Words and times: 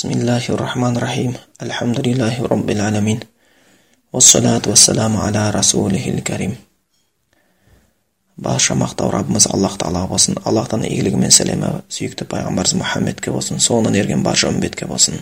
بسم 0.00 0.11
الله 0.11 0.55
الرحمن 0.55 0.93
الرحيم 0.97 1.31
الحمد 1.67 1.99
لله 2.07 2.47
رب 2.47 2.69
العالمين 2.69 3.19
والصلاة 4.13 4.63
والسلام 4.67 5.17
على 5.17 5.49
رسوله 5.51 6.05
الكريم 6.15 6.55
барша 8.37 8.73
мақтау 8.73 9.11
раббымыз 9.11 9.49
аллах 9.51 9.75
тағала 9.75 10.07
болсын 10.07 10.39
аллахтан 10.47 10.85
игілігі 10.87 11.19
мен 11.19 11.35
сәлемі 11.35 11.71
сүйікті 11.91 12.23
пайғамбарымыз 12.31 12.79
мұхаммедке 12.79 13.33
болсын 13.35 13.59
соңынан 13.59 13.97
ерген 13.99 14.23
барша 14.23 14.47
үмбетке 14.53 14.87
болсын 14.87 15.19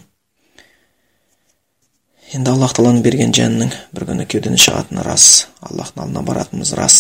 енді 2.38 2.54
аллах 2.54 2.78
тағаланың 2.78 3.02
берген 3.02 3.34
жәннің 3.34 3.74
бір 3.98 4.06
күні 4.12 4.30
кеудені 4.30 4.62
шығатыны 4.68 5.02
рас 5.02 5.48
аллахтың 5.66 6.06
алдына 6.06 6.26
баратынымыз 6.30 6.76
рас 6.78 7.00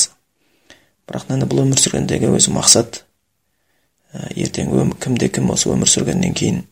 бірақ 1.05 1.29
енді 1.37 1.45
бұл 1.53 1.67
өмір 1.67 1.85
сүргендегі 1.85 2.33
өзі 2.33 2.57
мақсат 2.57 3.03
ертең 4.33 4.97
кімде 5.05 5.29
кім 5.29 5.53
осы 5.53 5.69
өмір 5.69 5.93
сүргеннен 5.93 6.33
кейін 6.33 6.65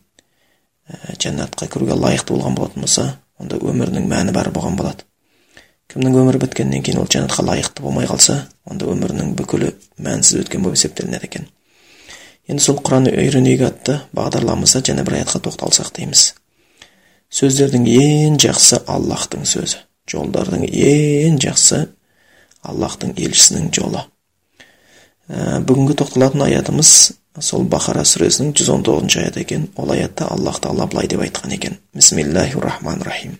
жәннатқа 1.18 1.68
кіруге 1.68 1.96
лайықты 1.98 2.34
болған 2.34 2.56
болатын 2.56 2.84
болса 2.84 3.06
онда 3.38 3.58
өмірінің 3.60 4.08
мәні 4.08 4.34
бар 4.34 4.50
болған 4.54 4.78
болады. 4.78 5.04
Кімнің 5.88 6.16
өмірі 6.20 6.40
біткеннен 6.42 6.82
кейін 6.84 7.02
ол 7.02 7.08
жәннатқа 7.08 7.44
лайықты 7.48 7.84
болмай 7.84 8.08
қалса 8.08 8.42
онда 8.68 8.88
өмірінің 8.92 9.34
бүкілі 9.38 9.70
мәнсіз 10.04 10.42
өткен 10.42 10.64
болып 10.64 10.76
есептелінеді 10.76 11.28
екен. 11.30 11.48
Енді 12.48 12.64
сол 12.64 12.80
құран 12.84 13.08
үйренейік 13.12 13.64
атты 13.66 13.98
бағдарламамызда 14.16 14.82
және 14.88 15.04
бір 15.04 15.20
аятқа 15.20 15.40
тоқталсақ 15.44 15.92
дейміз. 15.96 16.32
Сөздердің 17.28 17.84
ең 17.92 18.38
жақсы 18.40 18.82
аллахтың 18.88 19.44
сөзі. 19.48 19.82
Жолдардың 20.08 20.64
ең 20.64 21.36
жақсы 21.44 21.82
аллахтың 22.64 23.12
елшісінің 23.20 23.68
жолы. 23.76 24.06
Ә, 25.28 25.60
бүгінгі 25.60 25.98
тоқталатын 26.00 26.46
аятымыз 26.46 26.92
сол 27.42 27.64
бахара 27.64 28.04
сүресінің 28.04 28.54
119 28.54 29.22
аяты 29.22 29.44
екен. 29.46 29.68
Ол 29.76 29.92
аятта 29.92 30.30
аллах 30.30 30.60
тағала 30.60 30.86
былай 30.86 31.08
деп 31.08 31.20
айтқан 31.26 31.54
екен. 31.54 31.78
Бисмиллахи 31.94 32.58
рахман 32.58 33.02
рахим 33.02 33.38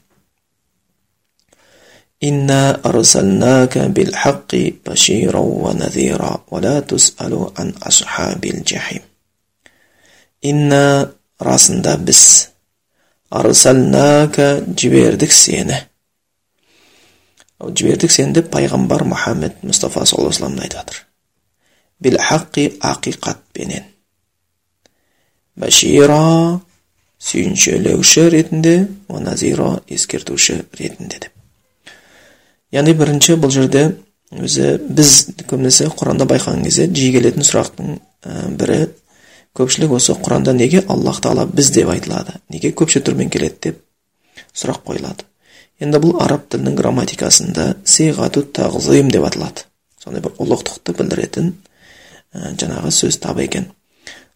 инна 2.20 2.80
арсалнака 2.82 3.88
бил 3.88 4.12
хаққи 4.12 4.82
башира 4.84 5.40
ва 5.40 5.72
назира 5.72 6.40
ва 6.50 6.60
ла 6.60 6.82
тусалу 6.82 7.52
ан 7.56 7.74
асхабил 7.80 8.64
жахим 8.66 9.02
инна 10.42 11.12
расында 11.38 11.96
біз 11.96 12.50
арсалнака 13.30 14.48
жібердік 14.66 15.32
сені 15.32 15.78
жібердік 17.62 18.10
сені 18.10 18.32
деп 18.32 18.50
пайғамбар 18.54 19.04
Мухаммед 19.04 19.62
мұстафа 19.62 20.04
саллаллаху 20.06 20.44
алейhi 20.44 20.66
айтып 20.66 20.78
жатыр 20.78 21.07
білхақи 22.02 22.66
ақиқатпенен 22.80 23.86
башира 25.56 26.60
сүйіншелеуші 27.18 28.28
ретінде 28.30 28.74
назира 29.08 29.80
ескертуші 29.90 30.62
ретінде 30.78 31.18
деп 31.24 31.94
яғни 32.72 32.94
бірінші 32.98 33.38
бұл 33.42 33.50
жерде 33.54 33.84
өзі 34.30 34.76
біз 34.84 35.12
көбінесе 35.48 35.88
құранда 35.98 36.28
байқаған 36.30 36.62
кезде 36.66 36.86
жиі 36.92 37.16
келетін 37.16 37.46
сұрақтың 37.48 37.98
бірі 38.60 38.80
көпшілік 39.58 39.96
осы 39.98 40.14
құранда 40.14 40.54
неге 40.54 40.84
аллах 40.86 41.22
тағала 41.24 41.46
біз 41.50 41.72
деп 41.74 41.90
айтылады 41.90 42.38
неге 42.52 42.70
көпше 42.76 43.02
түрмен 43.02 43.32
келеді 43.34 43.70
деп 43.70 43.82
сұрақ 44.54 44.84
қойылады 44.86 45.26
енді 45.82 46.00
бұл 46.02 46.18
араб 46.22 46.46
тілінің 46.52 46.76
грамматикасында 46.78 47.66
сиғату 47.88 48.44
тағзим 48.54 49.10
деп 49.14 49.26
аталады 49.26 49.66
сондай 50.02 50.22
бір 50.22 50.36
ұлықтықты 50.44 50.94
білдіретін 51.00 51.54
жаңағы 52.58 52.92
сөз 52.94 53.18
табы 53.22 53.44
екен. 53.46 53.68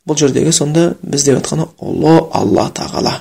Бұл 0.07 0.19
жердегі 0.19 0.53
сонда 0.53 0.93
біз 1.03 1.27
деп 1.29 1.39
жатқаны 1.39 1.69
ұлы 1.79 2.17
алла 2.35 2.67
тағала. 2.75 3.15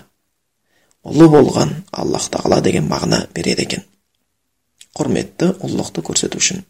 Ұлы 1.05 1.27
болған 1.33 1.73
аллах 1.91 2.27
тағала 2.33 2.61
деген 2.61 2.88
мағына 2.89 3.27
береді 3.33 3.65
екен. 3.67 3.85
Құрметті 4.97 5.53
ұлылықты 5.61 6.03
көрсету 6.05 6.41
үшін. 6.41 6.63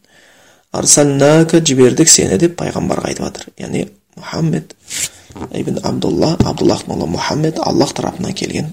Арсалнака 0.72 1.60
жібердік 1.60 2.10
сені 2.10 2.38
деп 2.40 2.56
пайғамбарға 2.60 3.12
айтып 3.12 3.26
жатыр. 3.28 3.48
Яғни 3.60 3.86
мұхаммед 4.16 4.76
ибн 5.60 5.80
абдулла 5.84 6.36
абдуллах 6.40 6.86
молла 6.88 7.08
мұхаммед 7.12 7.60
аллах 7.60 7.94
тарапынан 7.96 8.36
келген 8.36 8.72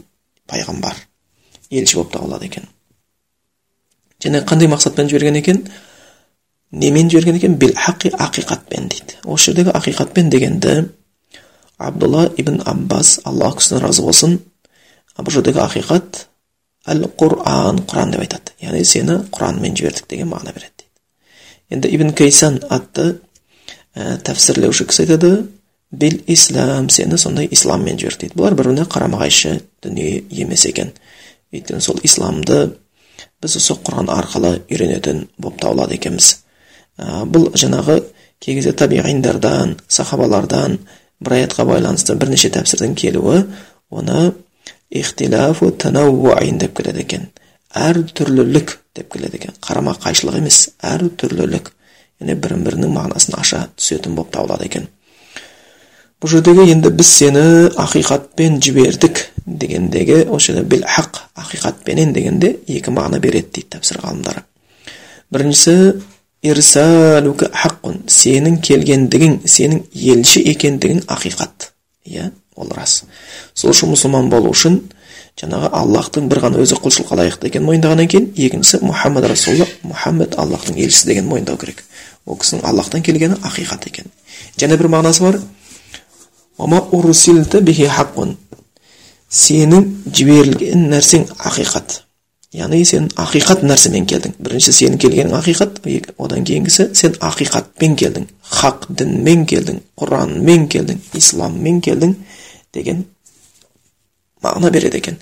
пайғамбар. 0.51 0.95
Елші 1.71 2.01
болып 2.01 2.13
табылады 2.13 2.47
екен. 2.47 2.69
Және 4.23 4.43
қандай 4.47 4.71
мақсатпен 4.71 5.11
жіберген 5.11 5.39
екен? 5.39 5.65
Немен 6.71 7.11
жіберген 7.11 7.37
екен 7.37 7.55
бил 7.57 7.73
хақи 7.73 8.13
ақиқатпен 8.13 8.89
дейді 8.93 9.19
осы 9.25 9.51
жердегі 9.51 9.73
ақиқатпен 9.79 10.29
дегенді 10.29 10.89
абдулла 11.79 12.29
ибн 12.37 12.61
аббас 12.65 13.21
аллах 13.25 13.57
кісіден 13.59 13.85
разы 13.87 14.03
болсын 14.03 14.39
бұл 15.17 15.33
жердегі 15.33 15.63
ақиқат 15.65 16.27
әл 16.89 17.07
құран 17.21 17.81
құран 17.89 18.13
деп 18.13 18.25
айтады 18.25 18.57
яғни 18.63 18.85
сені 18.85 19.21
құранмен 19.33 19.77
жібердік 19.79 20.09
деген 20.11 20.29
мағына 20.29 20.53
береді 20.57 20.85
дейді 20.85 21.77
енді 21.77 21.95
ибн 21.97 22.13
кейсан 22.13 22.59
атты 22.69 23.07
ә, 23.97 24.19
тәпсірлеуші 24.25 24.87
кісі 24.89 25.07
айтады 25.07 25.31
бил 25.91 26.21
ислам 26.27 26.91
сені 26.93 27.19
сондай 27.19 27.49
исламмен 27.51 27.97
жібердік 27.99 28.29
дейді 28.29 28.41
бұлар 28.41 28.59
бір 28.59 28.69
біріне 28.69 28.85
қарама 28.93 29.23
қайшы 29.23 29.63
дүние 29.83 30.25
емес 30.31 30.67
екен 30.69 30.93
өйткені 31.53 31.81
сол 31.81 32.01
исламды 32.05 32.75
біз 33.41 33.57
осы 33.57 33.79
құран 33.81 34.13
арқылы 34.13 34.59
үйренетін 34.69 35.27
болып 35.39 35.63
табылады 35.63 35.97
екенбіз 35.97 36.37
бұл 36.99 37.51
жаңағы 37.55 38.01
кей 38.43 38.59
кезде 38.59 38.75
табиғиндардан 38.79 39.77
сахабалардан 39.89 40.79
бір 41.21 41.39
аятқа 41.39 41.67
байланысты 41.69 42.17
бірнеше 42.19 42.51
тәпсірдің 42.55 42.95
келуі 42.99 43.45
оны 43.91 44.33
ихтилафу 44.91 45.71
танауин 45.71 46.59
деп 46.59 46.77
келеді 46.77 47.05
екен. 47.05 47.27
Әртүрлілік 47.75 48.79
деп 48.97 49.13
келеді 49.13 49.39
екен. 49.43 49.57
Қарама 49.63 49.95
қайшылық 50.01 50.39
емес 50.41 50.69
әртүрлілік 50.83 51.73
яғни 52.19 52.35
бірін 52.35 52.65
бірінің 52.67 52.95
мағынасын 52.95 53.37
аша 53.39 53.67
түсетін 53.77 54.17
болып 54.17 54.33
табылады 54.35 54.67
екен. 54.67 54.89
Бұл 56.19 56.33
жердегі 56.33 56.65
енді 56.73 56.91
біз 56.91 57.11
сені 57.15 57.43
ақиқатпен 57.79 58.59
жібердік 58.65 59.21
дегендегі 59.47 60.25
осы 60.27 60.53
жерде 60.53 60.65
біл 60.67 60.83
хақ 60.83 61.21
ақиқатпенен 61.39 62.13
дегенде 62.13 62.57
екі 62.67 62.91
мағына 62.91 63.21
береді 63.23 63.53
дейді 63.55 63.77
тәпсір 63.77 64.01
ғалымдары. 64.03 64.43
Біріншісі 65.31 65.77
ирсалука 66.43 67.51
хаққун 67.55 68.05
сенің 68.11 68.61
келгендігің 68.65 69.41
сенің 69.49 69.83
елші 69.93 70.45
екендігің 70.53 71.03
ақиқат 71.11 71.73
иә 72.07 72.31
ол 72.57 72.71
рас 72.77 73.03
сол 73.55 73.75
үшін 73.75 73.95
мұсылман 73.95 74.31
болу 74.31 74.53
үшін 74.55 74.81
жаңағы 75.39 75.71
аллахтың 75.79 76.29
бір 76.31 76.41
ғана 76.43 76.63
өзі 76.63 76.79
құлшылыққа 76.83 77.19
лайықты 77.21 77.51
екенін 77.51 77.69
мойындағаннан 77.69 78.09
кейін 78.11 78.27
екіншісі 78.35 78.81
мұхаммад 78.83 79.29
расулалла 79.31 79.69
мұхаммед 79.87 80.35
аллахтың 80.41 80.81
елшісі 80.83 81.11
дегенін 81.13 81.31
мойындау 81.31 81.59
керек. 81.61 81.85
Ол 82.27 82.39
кісінің 82.41 82.65
аллахтан 82.67 83.05
келгені 83.07 83.39
ақиқат 83.47 83.87
екен. 83.87 84.11
Және 84.59 84.77
бір 84.77 84.91
мағынасы 84.91 85.23
бар. 85.23 85.39
Сенің 89.29 89.83
жіберілген 90.09 90.87
нәрсең 90.89 91.27
ақиқат 91.37 91.99
яғни 92.57 92.85
сен 92.89 93.09
ақиқат 93.21 93.63
нәрсемен 93.67 94.07
келдің. 94.09 94.39
Бірінші 94.41 94.73
сенің 94.73 95.01
келгенің 95.03 95.37
ақиқат 95.37 95.81
одан 96.19 96.45
кейінгісі 96.49 96.89
сен 96.97 97.17
ақиқатпен 97.21 97.97
келдің. 98.01 98.29
Хақ 98.59 98.89
дінмен 98.89 99.45
келдің 99.49 99.83
құранмен 100.01 100.69
келдің 100.73 101.03
исламмен 101.19 101.83
келдің 101.85 102.15
деген 102.75 103.05
мағына 104.43 104.73
береді 104.73 105.03
екен. 105.03 105.19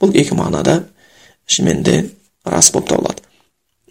Бұл 0.00 0.14
екі 0.16 0.38
мағынада 0.38 0.84
шынымен 1.46 1.82
де 1.84 1.96
рас 2.46 2.72
болып 2.72 2.88
табылады. 2.88 3.22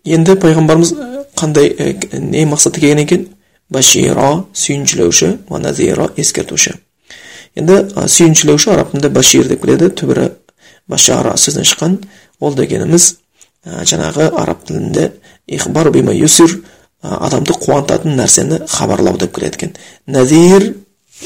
Енді 0.06 0.36
пайғамбарымыз 0.42 0.94
қандай 1.38 1.74
не 2.14 2.46
мақсатта 2.50 2.82
келген 2.82 3.04
екен? 3.06 3.28
Башира 3.70 4.46
сүйіншілеуші 4.58 5.36
назира 5.62 6.10
ескертуші. 6.18 6.74
Енді 7.56 7.84
сүйіншілеуші 7.94 8.72
араб 8.74 8.92
тілінде 8.92 9.12
башир 9.14 9.48
деп 9.48 9.62
келеді. 9.62 9.92
Түбірі 9.94 10.32
башара 10.90 11.36
сөзінен 11.38 11.68
шыққан 11.70 11.98
ол 12.40 12.56
дегеніміз 12.58 13.10
жаңағы 13.66 14.30
араб 14.40 14.66
тілінде 14.68 15.12
ихбар 15.48 15.92
бима 15.92 16.14
юсир 16.14 16.60
адамды 17.02 17.54
қуантатын 17.54 18.18
нәрсені 18.20 18.64
хабарлау 18.68 19.18
деп 19.18 19.36
келеді 19.36 19.60
екен 19.60 19.76
назир 20.08 20.74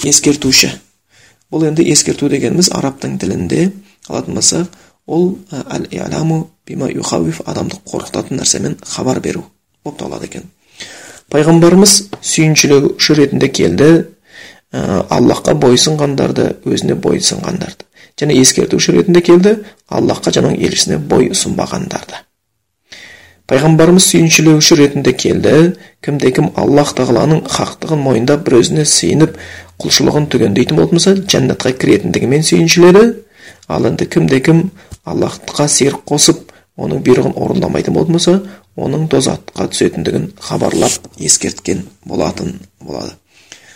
ескертуші 0.04 0.72
бұл 1.54 1.68
енді 1.70 1.86
ескерту 1.94 2.30
дегеніміз 2.30 2.72
арабтың 2.74 3.20
тілінде 3.22 3.70
алатын 4.10 4.40
болсақ 4.40 4.80
ол 5.08 5.38
әл 5.52 5.88
иламу 5.92 6.48
бима 6.66 6.90
юхавиф 6.92 7.42
адамды 7.46 7.78
қорқытатын 7.86 8.40
нәрсемен 8.42 8.78
хабар 8.82 9.20
беру 9.20 9.46
болып 9.84 10.00
табылады 10.00 10.30
екен 10.30 10.50
пайғамбарымыз 11.34 11.96
сүйіншілеуші 12.22 13.18
ретінде 13.20 13.50
келді 13.50 13.90
аллахқа 14.74 15.54
бойсұнғандарды 15.62 16.50
өзіне 16.66 16.98
бойсұнғандарды 16.98 17.86
және 18.20 18.42
ескертуші 18.42 18.98
ретінде 19.00 19.22
келді. 19.22 19.58
Аллахқа 19.90 20.36
жаңағы 20.36 20.62
елшісіне 20.68 21.00
бой 21.00 21.32
ұсынбағандарды 21.34 22.24
пайғамбарымыз 23.54 24.06
сүйіншілеуші 24.10 24.78
ретінде 24.80 25.14
келді. 25.14 25.74
Кімде 26.04 26.32
кім 26.36 26.50
аллах 26.60 26.94
тағаланың 26.98 27.44
хақтығын 27.52 28.02
мойындап 28.02 28.46
бір 28.48 28.60
өзіне 28.62 28.86
сыйынып 28.88 29.38
құлшылығын 29.84 30.30
түгендейтін 30.32 30.80
болатын 30.80 31.00
болса 31.00 31.14
жәннатқа 31.18 31.74
кіретіндігімен 31.82 32.46
сүйіншіледі. 32.48 33.04
Ал 33.68 33.88
енді 33.90 34.08
кімде 34.08 34.40
кім 34.44 34.64
аллахқа 35.06 35.68
серік 35.68 36.06
қосып 36.08 36.54
оның 36.80 37.04
бұйрығын 37.06 37.36
орындамайтын 37.36 37.98
болатын 37.98 38.18
болса 38.18 38.38
оның 38.80 39.10
тозаққа 39.12 39.68
түсетіндігін 39.74 40.32
хабарлап 40.40 41.12
ескерткен 41.20 41.84
болатын 42.06 42.56
болады. 42.82 43.18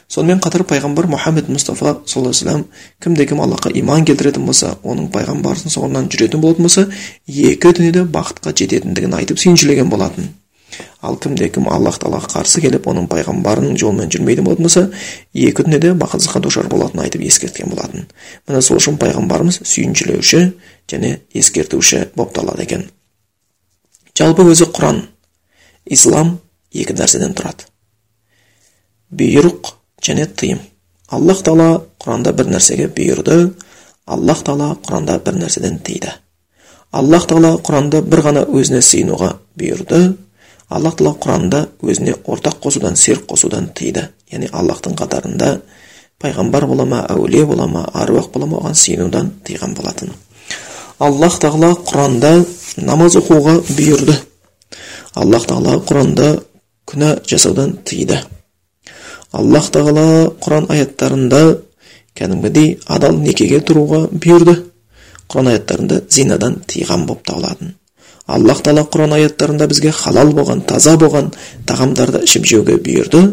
Сонымен 0.08 0.40
қатар 0.44 0.64
пайғамбар 0.68 1.10
мұхаммед 1.12 1.50
мұстафа 1.52 1.98
саллаллаху 2.08 2.48
алейхи 2.48 2.66
кімде 3.04 3.26
кім 3.28 3.42
аллахқа 3.44 3.72
иман 3.76 4.06
келтіретін 4.08 4.46
болса 4.48 4.78
оның 4.84 5.10
пайғамбарының 5.12 5.74
соңынан 5.74 6.08
жүретін 6.14 6.44
болатын 6.44 6.68
болса 6.68 6.86
екі 7.28 7.74
дүниеде 7.76 8.06
бақытқа 8.08 8.54
жететіндігін 8.56 9.18
айтып 9.20 9.42
сүйіншілеген 9.44 9.90
болатын. 9.92 10.30
Ал 11.02 11.18
кімде 11.20 11.50
кім 11.52 11.68
аллах 11.72 12.00
тағалаға 12.00 12.32
қарсы 12.38 12.62
келіп 12.64 12.88
оның 12.88 13.08
пайғамбарының 13.12 13.78
жолымен 13.80 14.12
жүрмейтін 14.12 14.48
болатын 14.48 14.68
болса 14.68 14.84
екі 15.34 15.64
дүниеде 15.64 15.94
бақытсыздыққа 16.00 16.42
душар 16.44 16.68
болатынын 16.72 17.06
айтып 17.06 17.24
ескерткен 17.28 17.72
болатын. 17.72 18.08
Міне 18.48 18.62
сол 18.62 18.80
үшін 18.82 19.00
пайғамбарымыз 19.02 19.62
сүйіншілеуші 19.64 20.42
және 20.92 21.20
ескертуші 21.34 22.08
болып 22.16 22.36
табылады 22.36 22.68
екен. 22.68 22.86
Жалпы 24.18 24.44
өзі 24.52 24.68
құран 24.74 25.04
ислам 25.86 26.38
екі 26.74 26.98
нәрседен 26.98 27.36
тұрады. 27.38 27.68
Бұйрық 29.14 29.77
және 30.08 30.28
тыйым 30.40 30.60
аллах 31.08 31.42
тағала 31.44 31.82
құранда 32.04 32.34
бір 32.36 32.52
нәрсеге 32.54 32.88
бұйырды 32.96 33.38
аллах 34.06 34.44
тағала 34.48 34.78
құранда 34.86 35.20
бір 35.26 35.40
нәрседен 35.42 35.80
тыйды 35.84 36.12
аллах 36.92 37.28
тағала 37.30 37.58
құранда 37.64 38.02
бір 38.04 38.24
ғана 38.28 38.46
өзіне 38.48 38.82
сыйынуға 38.84 39.34
бұйырды 39.60 40.02
аллах 40.70 40.98
тағала 41.00 41.16
құранда 41.24 41.64
өзіне 41.84 42.16
ортақ 42.26 42.62
қосудан 42.64 42.96
серік 43.00 43.28
қосудан 43.32 43.72
тыйды 43.76 44.08
яғни 44.32 44.52
аллахтың 44.52 44.96
қатарында 45.00 45.58
пайғамбар 46.22 46.68
бола 46.68 46.86
ма 46.86 47.04
әулие 47.10 47.46
бола 47.46 47.68
ма 47.68 47.84
аруақ 47.94 48.32
бола 48.34 48.48
ма 48.52 48.62
оған 48.62 48.76
сыйынудан 48.76 49.32
тыйған 49.48 49.76
болатын 49.78 50.14
аллах 51.00 51.40
тағала 51.44 51.74
құранда 51.88 52.34
намаз 52.78 53.20
оқуға 53.20 53.60
бұйырды 53.68 54.16
аллах 55.16 55.46
тағала 55.48 55.78
құранда 55.88 56.32
күнә 56.88 57.14
жасаудан 57.28 57.78
тыйды 57.86 58.20
аллах 59.32 59.72
тағала 59.74 60.06
құран 60.42 60.70
аяттарында 60.72 61.42
кәдімгідей 62.18 62.78
адал 62.88 63.18
некеге 63.22 63.60
тұруға 63.62 64.08
бұйырды. 64.14 64.56
Құран 65.28 65.52
аяттарында 65.52 66.02
зинадан 66.10 66.62
тыйған 66.68 67.06
болып 67.08 67.26
табылатын. 67.28 67.74
Аллах 68.28 68.62
тағала 68.64 68.88
құран 68.92 69.16
аяттарында 69.18 69.68
бізге 69.68 69.92
халал 69.92 70.32
болған 70.36 70.64
таза 70.68 70.96
болған 71.00 71.34
тағамдарды 71.68 72.24
ішіп 72.28 72.48
жеуге 72.48 72.78
бұйырды. 72.84 73.24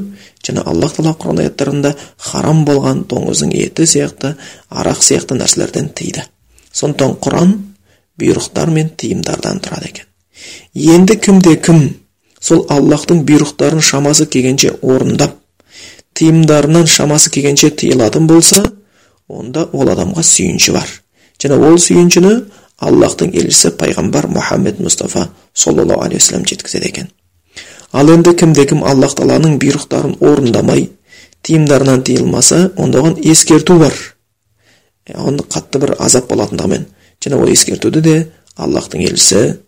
Және 0.44 0.64
аллах 0.66 0.96
тағала 0.96 1.14
құран 1.22 1.42
аяттарында 1.44 1.94
харам 2.18 2.64
болған 2.68 3.04
доңыздың 3.10 3.54
еті 3.54 3.86
сияқты 3.88 4.34
арақ 4.70 5.02
сияқты 5.02 5.38
нәрселерден 5.38 5.92
тыйды. 5.96 6.26
Сондықтан 6.72 7.16
құран 7.22 7.54
бұйрықтар 8.20 8.70
мен 8.74 8.90
тыйымдардан 8.98 9.62
тұрады 9.62 9.88
екен. 9.92 10.10
Енді 10.74 11.16
кімде 11.16 11.56
кім? 11.56 11.86
Сол 12.40 12.66
аллахтың 12.68 13.22
бұйрықтарын 13.24 13.80
шамасы 13.80 14.26
келгенше 14.26 14.74
орындап 14.82 15.38
тыйымдарынан 16.14 16.86
шамасы 16.86 17.30
келгенше 17.30 17.70
тыйылатын 17.70 18.26
болса 18.30 18.62
онда 19.28 19.68
ол 19.72 19.90
адамға 19.90 20.22
сүйінші 20.22 20.74
бар. 20.76 20.88
Және 21.42 21.58
ол 21.58 21.78
сүйіншіні 21.78 22.34
аллахтың 22.78 23.34
елшісі 23.34 23.74
пайғамбар 23.80 24.28
мұхаммед 24.30 24.80
мұстафа 24.82 25.28
саллаллаху 25.52 26.04
алейхи 26.06 26.22
вассалам 26.22 26.46
жеткізеді 26.46 26.88
екен. 26.88 27.10
Ал 27.92 28.10
енді 28.10 28.34
кімде 28.38 28.66
кім 28.70 28.84
аллах 28.84 29.14
тағаланың 29.18 29.58
бұйрықтарын 29.62 30.16
орындамай 30.20 30.88
тыйымдарынан 31.46 32.02
тыйылмаса 32.06 32.72
онда 32.76 33.02
оған 33.02 33.18
ескерту 33.22 33.78
бар. 33.78 33.94
Оны 35.14 35.44
қатты 35.44 35.78
бір 35.78 35.94
азап 35.98 36.30
болатындығымен. 36.30 36.86
Және 37.22 37.40
ол 37.40 37.52
ескертуді 37.52 38.00
де 38.00 38.16
аллахтың 38.56 39.04
елшісі 39.06 39.58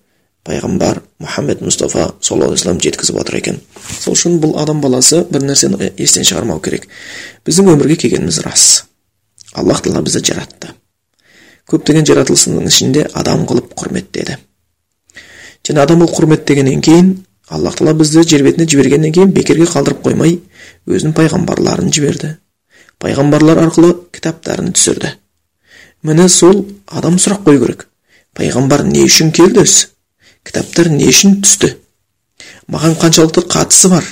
пайғамбар 0.46 1.00
мұхаммед 1.22 1.62
мұстафа 1.64 2.12
саллаллаху 2.20 2.54
алейхи 2.54 2.62
вассалам 2.62 2.80
жеткізіп 2.84 3.18
отыр 3.20 3.38
екен 3.40 3.60
сол 3.98 4.14
үшін 4.14 4.38
бұл 4.42 4.54
адам 4.62 4.80
баласы 4.80 5.24
бір 5.30 5.46
нәрсені 5.48 5.90
естен 5.98 6.26
шығармау 6.28 6.60
керек 6.62 6.86
біздің 7.46 7.72
өмірге 7.74 7.96
келгеніміз 8.04 8.40
рас 8.46 8.66
аллах 9.54 9.82
тағала 9.82 10.04
бізді 10.06 10.22
жаратты 10.30 10.72
көптеген 11.70 12.06
жаратылысының 12.06 12.68
ішінде 12.70 13.06
адам 13.18 13.46
қылып 13.50 13.74
құрметтеді 13.80 14.38
және 15.66 15.82
адам 15.82 16.04
қылып 16.04 16.14
құрметтегеннен 16.20 16.84
кейін 16.86 17.12
аллах 17.48 17.80
тағала 17.80 17.96
бізді 17.98 18.22
жер 18.30 18.46
бетіне 18.46 18.68
жібергеннен 18.70 19.14
кейін 19.16 19.34
бекерге 19.34 19.66
қалдырып 19.72 20.04
қоймай 20.06 20.38
өзінің 20.86 21.16
пайғамбарларын 21.18 21.90
жіберді 21.90 22.36
пайғамбарлар 23.02 23.64
арқылы 23.66 23.92
кітаптарын 24.14 24.72
түсірді 24.76 25.12
міне 26.06 26.28
сол 26.30 26.64
адам 26.86 27.18
сұрақ 27.18 27.42
қою 27.48 27.64
керек 27.64 27.86
пайғамбар 28.38 28.86
не 28.86 29.04
үшін 29.08 29.34
келді 29.34 29.64
өзі 29.66 29.95
кітаптар 30.46 30.90
не 30.94 31.08
үшін 31.10 31.40
түсті. 31.42 31.74
Маған 32.70 32.96
қаншалықты 33.00 33.44
қатысы 33.50 33.90
бар. 33.90 34.06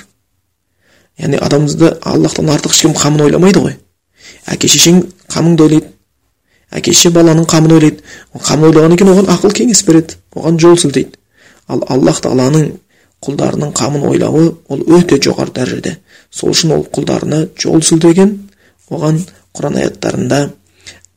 Яғни 1.19 1.39
адамды 1.39 1.93
аллахтан 2.03 2.51
артық 2.55 2.75
ешкім 2.75 2.95
қамын 2.99 3.27
ойламайды 3.29 3.63
ғой. 3.63 3.77
Әке 4.51 4.69
шешең 4.69 5.03
қамыңды 5.31 5.67
ойлайды. 5.67 5.91
Әке 6.75 6.95
шеше 6.95 7.13
баланың 7.15 7.47
қамын 7.51 7.77
ойлайды. 7.77 8.03
Қамын 8.35 8.71
ойлағаннан 8.71 8.99
кейін 8.99 9.13
оған 9.15 9.31
ақыл 9.37 9.55
кеңес 9.55 9.85
береді. 9.87 10.19
Оған 10.35 10.59
жол 10.59 10.79
сілтейді. 10.81 11.19
Ал 11.69 11.85
аллах 11.89 12.21
тағаланың 12.25 12.73
құлдарының 13.25 13.73
қамын 13.79 14.09
ойлауы 14.11 14.49
ол 14.69 14.83
өте 14.99 15.21
жоғары 15.23 15.55
дәрежеде. 15.55 15.99
Сол 16.31 16.53
үшін 16.53 16.75
ол 16.77 16.87
құлдарына 16.93 17.47
жол 17.61 17.83
сілтеген 17.83 18.35
оған 18.91 19.23
құран 19.55 19.79
аяттарында 19.81 20.41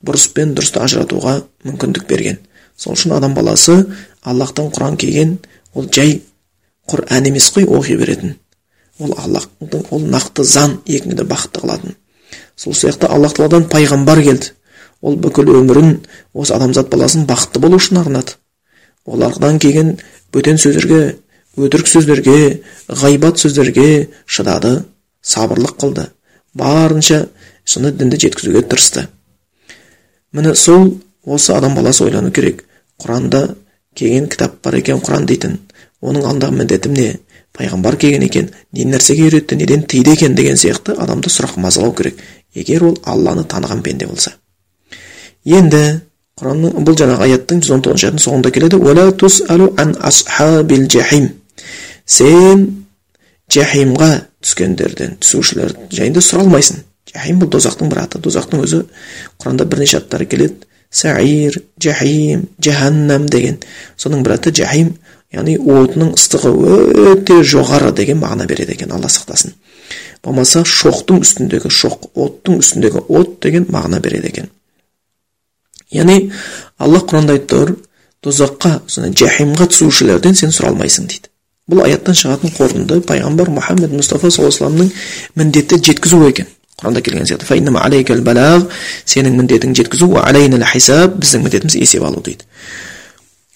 бұрыс 0.06 0.30
пен 0.34 0.54
дұрысты 0.56 0.82
ажыратуға 0.84 1.42
мүмкіндік 1.66 2.08
берген. 2.08 2.40
Сол 2.78 2.94
үшін 2.94 3.18
адам 3.18 3.34
баласы 3.34 3.82
аллахтан 4.28 4.72
құран 4.76 4.98
келген 5.00 5.38
ол 5.74 5.88
жай 5.94 6.22
құран 6.90 7.28
емес 7.30 7.50
қой 7.56 7.68
оқи 7.68 7.98
беретін. 7.98 8.36
Ол 9.00 9.14
аллахтың 9.18 9.88
ол 9.92 10.06
нақты 10.12 10.44
заң 10.44 10.80
екіңді 10.86 11.26
бақытты 11.28 11.62
қылатын. 11.64 11.96
Сол 12.56 12.74
сияқты 12.74 13.08
аллах 13.08 13.36
тағаладан 13.38 13.68
пайғамбар 13.72 14.24
келді. 14.24 14.54
Ол 15.02 15.16
бүкіл 15.22 15.52
өмірін 15.60 16.00
осы 16.34 16.56
адамзат 16.56 16.90
баласын 16.90 17.28
бақытты 17.30 17.60
болу 17.62 17.78
үшін 17.78 18.02
арнады. 18.02 18.38
Олардан 19.06 19.60
келген 19.60 19.98
бөтен 20.34 20.58
сөздерге 20.58 21.18
өтірік 21.58 21.88
сөздерге 21.88 22.64
ғайбат 22.88 23.40
сөздерге 23.40 24.10
шыдады 24.26 24.84
сабырлық 25.22 25.78
қылды. 25.78 26.08
Барынша 26.54 27.28
шыны 27.66 27.92
дінді 27.92 28.18
жеткізуге 28.26 28.64
тырысты. 28.64 29.08
Міне 30.32 30.56
сол 30.56 30.98
осы 31.24 31.54
адам 31.54 31.76
баласы 31.76 32.04
ойлану 32.04 32.32
керек. 32.32 32.66
Құранда 32.98 33.56
келген 33.98 34.30
кітап 34.30 34.60
бар 34.64 34.78
екен 34.80 35.02
құран 35.02 35.26
дейтін. 35.30 35.58
Оның 36.02 36.28
алдағы 36.30 36.60
міндетім 36.60 36.94
не 36.94 37.08
пайғамбар 37.58 37.98
келген 37.98 38.26
екен 38.28 38.52
не 38.74 38.86
нәрсеге 38.86 39.28
үйретті 39.28 39.58
неден 39.58 39.84
тыйды 39.90 40.14
екен 40.14 40.36
деген 40.38 40.58
сияқты 40.58 40.94
адамды 40.94 41.32
сұрақ 41.34 41.58
мазалау 41.58 41.94
керек. 41.98 42.20
Егер 42.54 42.84
ол 42.86 42.98
алланы 43.04 43.44
таныған 43.44 43.82
пенде 43.82 44.06
болса. 44.06 44.36
Енді 45.46 46.02
құранның 46.38 46.86
бұл 46.86 46.98
жаңағы 47.00 47.26
аяттың 47.26 47.62
жүз 47.64 47.74
он 47.74 47.82
тоғызыншы 47.86 48.22
соңында 48.28 48.52
келеді. 48.54 48.78
Сен 52.08 52.86
жахимға 53.52 54.12
түскендерден 54.40 55.18
түсушілер 55.20 55.74
жайында 55.92 56.22
сұралмайсың 56.24 56.78
жахим 57.12 57.42
бұл 57.42 57.50
дозақтың 57.52 57.90
бір 57.92 58.04
аты. 58.06 58.22
Дозақтың 58.24 58.64
өзі 58.64 58.84
құранда 59.42 59.66
бірнеше 59.66 59.98
аттары 60.00 60.26
келеді. 60.30 60.68
Саир 60.90 61.62
жахим 61.82 62.48
жаханнам 62.60 63.28
деген. 63.30 63.60
Соның 63.98 64.24
бір 64.24 64.38
аты 64.38 64.54
жахим 64.56 64.96
яғни 65.34 65.58
отының 65.60 66.14
ыстығы 66.18 66.54
өте 67.14 67.42
жоғары 67.44 67.92
деген 67.96 68.22
мағына 68.22 68.48
береді 68.48 68.78
екен 68.78 68.92
алла 68.96 69.10
сақтасын. 69.12 69.54
Болмаса 70.24 70.64
шоқтың 70.64 71.22
үстіндегі 71.24 71.72
шоқ 71.72 72.10
оттың 72.16 72.62
үстіндегі 72.62 73.04
от 73.08 73.40
деген 73.44 73.68
мағына 73.72 74.00
береді 74.04 74.32
екен. 74.32 74.50
Яғни 75.92 76.32
алла 76.80 77.04
құранда 77.04 77.38
айтып 77.38 77.52
тұр 77.52 77.76
тозаққа 78.24 78.82
жахимға 78.90 79.70
түсушілерден 79.72 80.36
сен 80.36 80.52
сұралмайсың 80.56 81.08
дейді. 81.12 81.32
Бұл 81.68 81.84
аяттан 81.84 82.16
шығатын 82.16 82.54
қорытынды 82.56 83.02
пайғамбар 83.08 83.52
мұхаммед 83.52 83.92
мұстафа 83.92 84.32
саллаллаху 84.32 84.70
алейhi 84.70 84.92
міндетті 85.36 85.80
жеткізу 85.84 86.22
екен. 86.30 86.48
Құранда 86.78 87.02
келген 87.02 87.26
сияқты 87.26 87.48
сенің 89.10 89.40
міндетің 89.40 89.74
жеткізу 89.80 90.12
біздің 91.18 91.48
міндетіміз 91.48 91.76
есеп 91.80 92.04
алу 92.06 92.22
дейді 92.22 92.46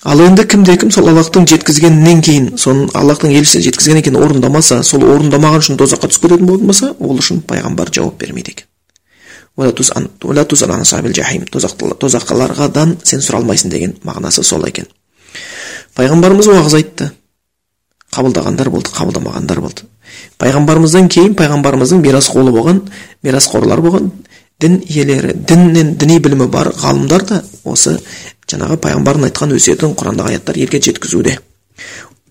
ал 0.02 0.24
енді 0.26 0.48
кімде 0.50 0.74
кім 0.82 0.90
сол 0.92 1.12
аллахтың 1.12 1.46
жеткізгенінен 1.52 2.24
кейін 2.26 2.48
соны 2.58 2.88
аллахтың 2.98 3.36
елшісі 3.38 3.62
жеткізгеннен 3.68 4.08
кейін 4.08 4.18
орындамаса 4.18 4.82
сол 4.82 5.06
орындамаған 5.06 5.62
үшін 5.62 5.78
тозаққа 5.78 6.10
түсіп 6.10 6.26
кететін 6.26 6.66
болса 6.66 6.96
ол 6.98 7.22
үшін 7.22 7.44
пайғамбар 7.46 7.94
жауап 7.94 8.18
бермейді 8.18 8.56
екен 8.56 8.66
сен 13.06 13.22
сұралмайсың 13.22 13.70
деген 13.70 13.98
мағынасы 14.02 14.42
сол 14.48 14.66
екен 14.66 14.90
пайғамбарымыз 15.94 16.50
уағыз 16.50 16.78
айтты 16.80 17.12
қабылдағандар 18.16 18.70
болды 18.70 18.92
қабылдамағандар 18.96 19.62
болды. 19.62 19.88
Пайғамбарымыздан 20.42 21.08
кейін 21.12 21.36
пайғамбарымыздың 21.40 22.02
мирасқолы 22.04 22.52
болған 22.52 22.82
мирасқорлар 23.24 23.82
болған 23.82 24.12
дін 24.62 24.82
иелері 24.88 25.34
діннен 25.48 25.96
діни 25.98 26.20
білімі 26.20 26.48
бар 26.52 26.72
ғалымдар 26.82 27.26
да 27.30 27.42
осы 27.64 27.98
жаңағы 28.52 28.78
пайғамбардың 28.84 29.30
айтқан 29.30 29.56
өсиетін 29.56 29.96
құрандағы 29.96 30.36
аяттар 30.36 30.60
елге 30.60 30.82
жеткізуде. 30.84 31.38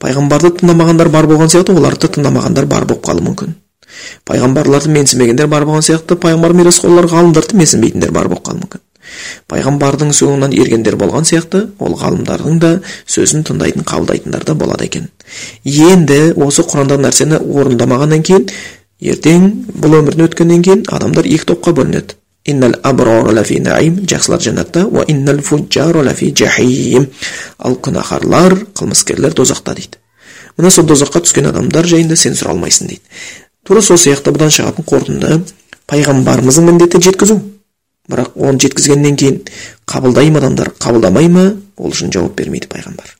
Пайғамбарды 0.00 0.52
тыңдамағандар 0.60 1.10
бар 1.12 1.26
болған 1.30 1.50
сияқты 1.52 1.74
оларды 1.76 2.12
тыңдамағандар 2.12 2.68
бар 2.68 2.86
болып 2.88 3.04
қалуы 3.06 3.26
мүмкін. 3.30 3.56
Пайғамбарларды 4.28 4.92
менсінбегендер 4.94 5.48
бар 5.50 5.66
болған 5.68 5.84
сияқты 5.84 6.16
пайғамбар 6.20 6.54
мирасқорлар 6.60 7.08
ғалымдарды 7.10 7.58
менсінбейтіндер 7.60 8.12
бар 8.14 8.28
болып 8.28 8.46
қалуы 8.46 8.62
мүмкін. 8.62 8.84
Пайғамбардың 9.50 10.12
соңынан 10.16 10.54
ергендер 10.56 10.96
болған 11.00 11.26
сияқты 11.28 11.66
ол 11.78 11.96
ғалымдардың 12.00 12.60
да 12.62 12.72
сөзін 13.06 13.44
тыңдайтын 13.48 13.86
қабылдайтындар 13.88 14.44
да 14.44 14.54
болады 14.54 14.86
екен. 14.86 15.08
Енді 15.64 16.34
осы 16.36 16.62
құрандағы 16.62 17.06
нәрсені 17.06 17.40
орындамағаннан 17.40 18.24
кейін 18.26 18.48
ертең 19.00 19.50
бұл 19.80 20.00
өмірден 20.00 20.28
өткеннен 20.28 20.64
кейін 20.66 20.84
адамдар 20.88 21.28
екі 21.28 21.52
топқа 21.52 21.74
бөлінеді. 21.76 22.16
Иннал 22.44 22.74
наим 22.82 24.00
жақсылар 24.06 24.40
жәннатта. 24.40 24.86
Уа 24.86 25.04
иннал 25.06 25.40
лафи 26.04 26.34
жахим 26.36 27.08
ал 27.58 27.76
күнәһарлар 27.76 28.56
қылмыскерлер 28.74 29.34
тозақта 29.34 29.74
дейді. 29.74 29.98
Мына 30.56 30.70
сол 30.70 30.86
тозаққа 30.86 31.22
түскен 31.24 31.46
адамдар 31.48 31.86
жайында 31.86 32.16
сен 32.16 32.34
сұра 32.34 32.54
алмайсың 32.54 32.88
дейді. 32.88 33.02
Тура 33.64 33.82
сол 33.82 33.96
сияқты 34.00 34.32
бұдан 34.32 34.50
шығатын 34.50 34.84
қорытынды 34.88 35.40
пайғамбарымыздың 35.90 36.66
міндеті 36.70 37.00
жеткізу. 37.04 37.40
Бірақ 38.10 38.36
оны 38.36 38.60
жеткізгеннен 38.60 39.16
кейін 39.16 39.40
қабылдай 39.86 40.30
ма 40.30 40.42
адамдар 40.42 40.72
қабылдамай 40.78 41.28
ма 41.28 41.46
ол 41.76 41.94
үшін 41.94 42.12
жауап 42.12 42.36
бермейді 42.38 42.68
пайғамбар. 42.72 43.16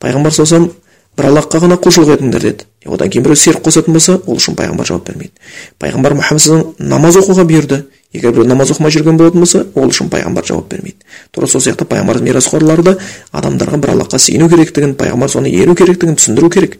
Пайғамбар 0.00 0.34
саллаллаху 0.34 0.74
бір 1.18 1.28
аллахқа 1.28 1.60
ғана 1.60 1.76
құлшылық 1.80 2.14
етіңдер 2.14 2.44
деді. 2.44 2.66
Одан 2.86 3.10
кейін 3.10 3.24
біреу 3.26 3.36
серік 3.36 3.64
қосатын 3.66 3.92
болса 3.92 4.16
ол 4.24 4.38
үшін 4.38 4.56
пайғамбар 4.56 4.88
жауап 4.88 5.08
бермейді. 5.08 5.32
Пайғамбар 5.78 6.14
мұхаммад 6.16 6.78
намаз 6.78 7.18
оқуға 7.20 7.44
бұйырды. 7.48 7.82
Егер 8.14 8.32
біреу 8.32 8.48
намаз 8.48 8.72
оқымай 8.72 8.94
жүрген 8.94 9.18
болатын 9.18 9.44
болса 9.44 9.66
ол 9.74 9.90
үшін 9.90 10.08
пайғамбар 10.10 10.46
жауап 10.46 10.70
бермейді. 10.70 11.04
Тура 11.30 11.46
сол 11.46 11.60
сияқты 11.60 11.84
пайғамбардың 11.90 12.30
мирасқорлары 12.30 12.86
да 12.86 12.96
адамдарға 13.32 13.82
бір 13.82 13.94
аллахқа 13.96 14.18
сүйену 14.18 14.48
керектігін 14.48 14.94
пайғамбар 14.96 15.30
соны 15.30 15.52
еру 15.52 15.74
керектігін 15.74 16.16
түсіндіру 16.16 16.50
керек. 16.50 16.78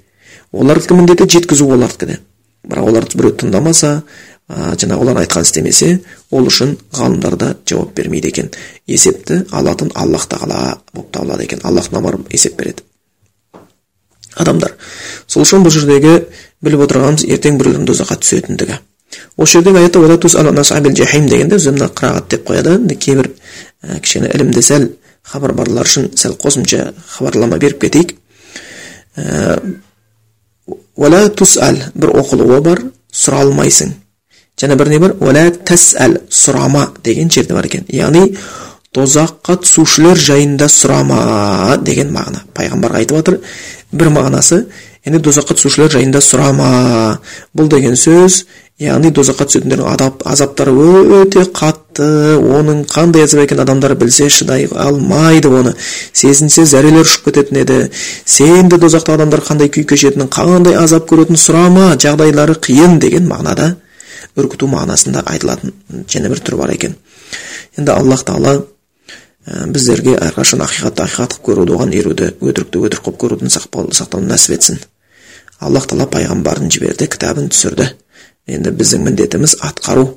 Олардікі 0.52 0.94
міндеті 0.94 1.28
жеткізу 1.28 1.68
олардікі 1.68 2.06
де. 2.06 2.18
Бірақ 2.64 2.88
оларды 2.88 3.18
біреу 3.18 3.36
тыңдамаса 3.36 4.02
жаңағы 4.50 5.04
олар 5.04 5.20
айтқан 5.22 5.44
істемесе 5.46 6.00
ол 6.30 6.48
үшін 6.50 6.76
ғалымдар 6.96 7.36
да 7.38 7.50
жауап 7.66 7.94
бермейді 7.94 8.28
екен. 8.32 8.50
Есепті 8.86 9.44
алатын 9.50 9.92
аллах 9.94 10.26
тағала 10.30 10.78
болып 10.92 11.10
табылады 11.14 11.44
екен. 11.44 11.60
Аллахтан 11.62 12.02
барып 12.02 12.32
есеп 12.34 12.56
береді. 12.58 12.82
Адамдар 14.34 14.74
сол 15.26 15.44
үшін 15.44 15.62
бұл 15.62 15.74
жердегі 15.74 16.24
біліп 16.62 16.86
отырғанымыз 16.86 17.26
ертең 17.30 17.60
біреулердің 17.60 17.90
тозаққа 17.90 18.18
түсетіндігі. 18.24 18.78
Осы 19.36 19.58
жердегі 19.58 19.84
аятта 19.84 20.00
дегенде 21.28 21.56
өзі 21.56 21.74
мына 21.74 21.90
қырағат 21.94 22.28
деп 22.30 22.48
қояды. 22.48 22.96
Кейбір 22.96 23.30
ә, 23.82 24.00
кішкене 24.00 24.30
ілімді 24.34 24.62
сәл 24.62 24.88
хабар 25.22 25.52
барлар 25.52 25.86
үшін 25.86 26.10
сәл 26.14 26.36
қосымша 26.38 26.92
хабарлама 27.16 27.58
беріп 27.58 27.80
кетейік. 27.82 28.14
Уәлә 30.96 31.28
тусәл 31.34 31.80
бір 31.94 32.14
оқылуы 32.20 32.60
бар 32.62 32.84
сұралмайсың 33.12 33.96
және 34.60 34.76
бір 34.76 34.92
не 34.92 34.98
бар 35.02 35.16
уәлә 35.20 35.46
тәсәл 35.66 36.20
сұрама 36.30 36.88
деген 37.04 37.30
жерде 37.32 37.56
бар 37.56 37.68
екен 37.70 37.86
яғни 37.88 38.26
тозаққа 38.94 39.60
түсушілер 39.64 40.18
жайында 40.18 40.68
сұрама 40.70 41.78
деген 41.84 42.12
мағына 42.14 42.44
пайғамбарға 42.56 43.02
айтып 43.02 43.20
жатыр 43.20 43.38
бір 43.92 44.10
мағынасы 44.16 44.64
яғни 45.06 45.20
дозаққа 45.24 45.56
түсушілер 45.56 45.94
жайында 45.94 46.20
сұрама 46.24 46.72
бұл 47.56 47.70
деген 47.72 47.96
сөз 47.96 48.44
яғни 48.80 49.10
дозаққа 49.12 49.46
түсетіндердің 49.48 49.88
адап, 49.92 50.22
азаптары 50.28 50.72
өте 51.20 51.44
қатты 51.56 52.06
оның 52.40 52.86
қандай 52.88 53.24
азап 53.26 53.42
екенін 53.44 53.62
адамдар 53.66 53.94
білсе 54.00 54.30
шыдай 54.32 54.66
алмайды 54.72 55.52
оны 55.52 55.74
сезінсе 56.12 56.64
зәрелер 56.68 57.04
ұшып 57.04 57.28
кететін 57.28 57.60
еді 57.60 57.78
сен 58.24 58.72
де 58.72 58.80
дозақта 58.80 59.18
адамдар 59.18 59.44
қандай 59.44 59.68
күй 59.72 59.84
кешетінін 59.88 60.32
қандай 60.32 60.78
азап 60.80 61.08
көретінін 61.12 61.40
сұрама 61.40 61.92
жағдайлары 62.00 62.56
қиын 62.64 62.98
деген 63.04 63.28
мағынада 63.28 63.74
үркіту 64.36 64.68
мағынасында 64.70 65.24
айтылатын 65.26 65.74
және 66.08 66.30
бір 66.32 66.42
түрі 66.44 66.60
бар 66.60 66.74
екен. 66.74 66.96
Енді 67.78 67.92
аллах 67.94 68.24
тағала 68.28 68.60
біздерге 69.46 70.16
әрқашан 70.20 70.62
ақиқатты 70.64 71.04
ақиқат 71.06 71.36
қылып 71.38 71.46
көруді 71.48 71.76
оған 71.76 71.94
еруді 71.96 72.32
өтірікті 72.40 72.82
өтірік 72.86 73.06
қылып 73.06 73.20
көруден 73.24 73.52
сақтауды 73.52 74.26
нәсіп 74.28 74.56
етсін. 74.56 74.80
Аллах 75.60 75.88
тағала 75.88 76.08
пайғамбарын 76.12 76.70
жіберді 76.72 77.08
кітабын 77.10 77.48
түсірді. 77.52 77.88
Енді 78.46 78.72
біздің 78.76 79.06
міндетіміз 79.08 79.56
атқару. 79.64 80.16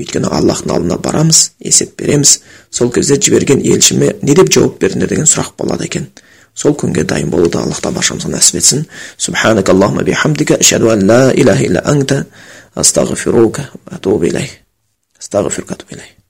Өйткені 0.00 0.26
аллахтың 0.26 0.74
алдына 0.74 0.98
барамыз 0.98 1.52
есеп 1.62 1.96
береміз. 2.00 2.40
Сол 2.70 2.90
кезде 2.90 3.14
жіберген 3.20 3.62
елшіме 3.62 4.14
не 4.22 4.34
деп 4.34 4.50
жауап 4.50 4.80
бердіңдер 4.82 5.12
деген 5.14 5.28
сұрақ 5.30 5.54
болады 5.58 5.86
екен. 5.86 6.08
Сол 6.54 6.74
күнге 6.78 7.04
дайын 7.06 7.30
болуды 7.30 7.58
аллах 7.58 7.78
тағала 7.82 8.00
баршамызға 8.00 8.32
нәсіп 8.34 8.58
етсін. 8.58 8.84
Субханак 9.18 9.70
аллахума 9.70 10.02
бихамдика 10.02 10.58
ан 10.58 11.06
ла 11.06 11.32
илаха 11.32 11.64
илля 11.64 11.82
анта 11.84 12.26
أستغفرك 12.76 13.70
وأتوب 13.86 14.24
إليه 14.24 14.64
أستغفرك 15.20 15.70
وأتوب 15.70 15.92
إليه 15.92 16.23